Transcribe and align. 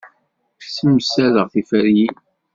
Ssemsadeɣ 0.65 1.47
tiferyin. 1.53 2.15